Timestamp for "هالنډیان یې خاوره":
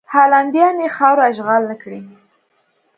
0.13-1.23